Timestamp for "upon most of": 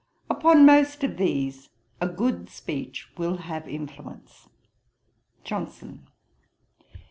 0.31-1.17